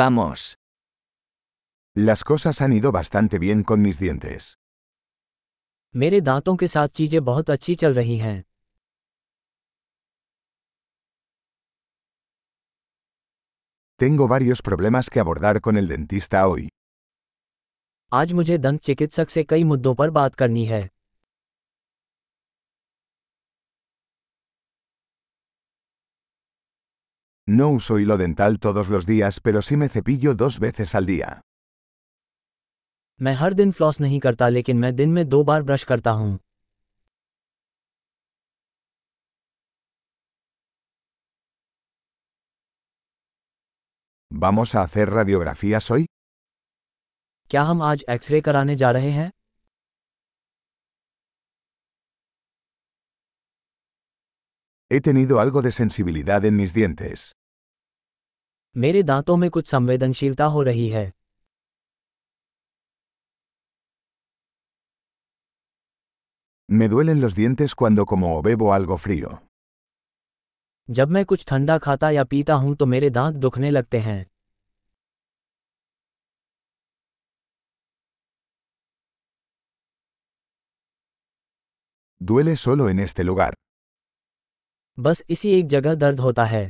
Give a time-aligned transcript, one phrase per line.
[0.00, 0.54] Vamos.
[1.96, 4.54] Las cosas han ido bastante bien con mis dientes.
[5.94, 8.42] मेरे दांतों के साथ चीज़ें बहुत अच्छी चल रही हैं
[14.00, 16.68] Tengo varios problemas que abordar con el dentista hoy.
[18.12, 20.88] आज मुझे दंत चिकित्सक से कई मुद्दों पर बात करनी है
[27.47, 31.41] No uso hilo dental todos los días, pero sí me cepillo dos veces al día.
[33.21, 36.37] मैं हर दिन फ्लॉस नहीं करता लेकिन मैं दिन में दो बार ब्रश करता हूं
[44.31, 46.05] ¿Vamos a hacer radiografías hoy?
[47.49, 49.31] क्या हम आज एक्सरे कराने जा रहे हैं
[54.89, 57.31] He tenido algo de sensibilidad en mis dientes.
[58.78, 61.10] मेरे दांतों में कुछ संवेदनशीलता हो रही है
[66.68, 69.30] Me duelen los dientes cuando como o bebo algo frío.
[70.88, 74.24] जब मैं कुछ ठंडा खाता या पीता हूँ तो मेरे दांत दुखने लगते हैं
[82.20, 83.52] Duele solo en este lugar.
[84.98, 86.68] बस इसी एक जगह दर्द होता है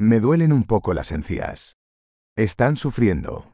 [0.00, 1.76] Me duelen un poco las encías.
[2.38, 3.52] Están sufriendo.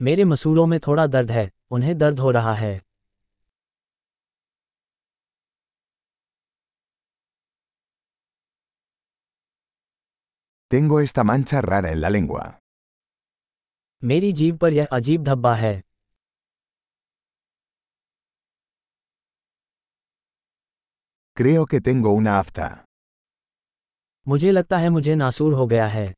[0.00, 2.72] मेरे मसूड़ों में थोड़ा दर्द है उन्हें दर्द हो रहा है
[10.70, 12.44] Tengo esta mancha rara en la lengua.
[14.02, 15.74] मेरी जीभ पर यह अजीब धब्बा है
[21.36, 22.84] Creo que tengo una afta.
[24.28, 26.12] मुझे लगता है मुझे नासूर हो गया है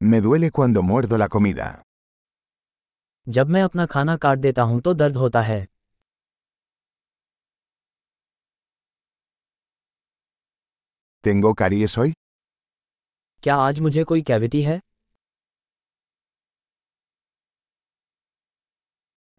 [0.00, 1.68] Me duele cuando muerdo la comida.
[3.26, 5.66] जब मैं अपना खाना काट देता हूं तो दर्द होता है
[11.24, 12.12] ¿Tengo caries hoy?
[13.42, 14.80] क्या आज मुझे कोई कैविटी है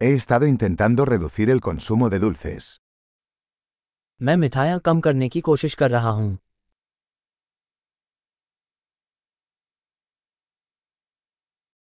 [0.00, 2.64] He estado intentando reducir el consumo de dulces.
[4.21, 6.37] मैं मिठाइयाँ कम करने की कोशिश कर रहा हूँ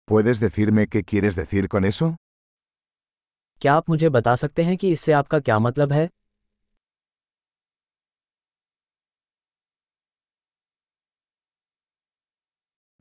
[0.08, 2.16] ¿Puedes decirme qué quieres decir con eso?
[3.62, 6.10] क्या आप मुझे बता सकते हैं कि इससे आपका क्या मतलब है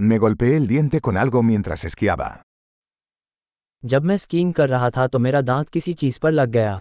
[0.01, 2.31] Me golpeé el diente con algo mientras esquiaba.
[3.83, 6.81] जब मैं स्कीइंग कर रहा था तो मेरा दांत किसी चीज़ पर लग गया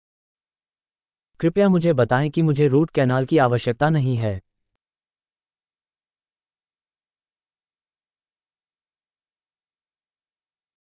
[1.41, 4.39] कृपया मुझे बताएँ कि मुझे रूट कैनाल की आवश्यकता नहीं है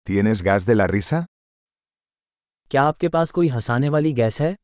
[0.07, 1.25] ¿Tienes gas de la risa?
[2.71, 4.55] क्या आपके पास कोई हंसाने वाली गैस है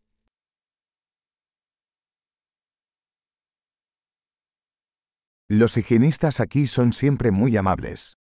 [5.49, 8.13] Los higienistas aquí son siempre muy amables.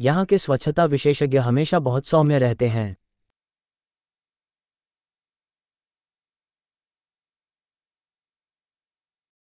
[0.00, 2.99] यहाँ के स्वच्छता विशेषज्ञ हमेशा बहुत सौम्य रहते हैं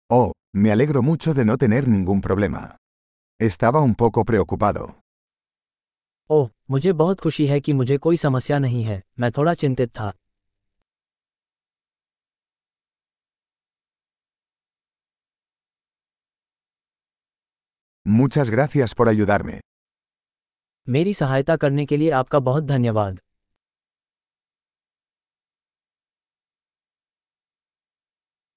[0.09, 2.78] Oh, me alegro mucho de no tener ningún problema.
[3.41, 4.99] Estaba un poco preocupado.
[6.29, 10.11] ओह मुझे बहुत खुशी है कि मुझे कोई समस्या नहीं है मैं थोड़ा चिंतित था
[18.05, 19.59] Muchas gracias por ayudarme.
[20.87, 23.20] मेरी सहायता करने के लिए आपका बहुत धन्यवाद